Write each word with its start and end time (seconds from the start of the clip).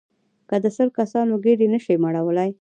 که 0.49 0.55
د 0.63 0.65
سل 0.75 0.87
کسانو 0.99 1.33
ګېډې 1.43 1.67
نه 1.73 1.79
شئ 1.85 1.95
مړولای. 2.03 2.49